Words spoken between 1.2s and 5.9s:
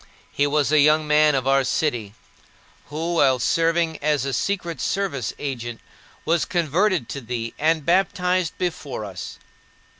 of our city, who, while serving as a secret service agent,